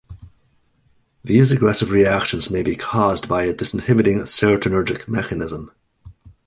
These 1.23 1.51
aggressive 1.51 1.91
reactions 1.91 2.49
may 2.49 2.63
be 2.63 2.75
caused 2.75 3.29
by 3.29 3.43
a 3.43 3.53
disinhibiting 3.53 4.21
serotonergic 4.21 5.07
mechanism. 5.07 5.69